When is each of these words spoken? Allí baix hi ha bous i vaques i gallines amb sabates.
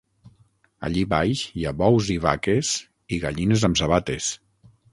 Allí 0.87 1.03
baix 1.11 1.43
hi 1.59 1.67
ha 1.71 1.75
bous 1.83 2.09
i 2.15 2.17
vaques 2.25 2.73
i 3.19 3.23
gallines 3.27 3.69
amb 3.71 3.81
sabates. 3.83 4.35